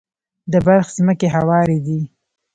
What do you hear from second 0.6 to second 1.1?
بلخ